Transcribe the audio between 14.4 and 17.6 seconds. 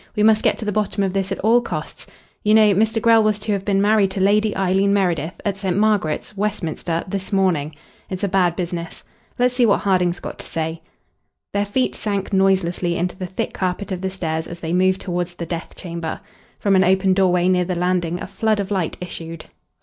as they moved towards the death chamber. From an open doorway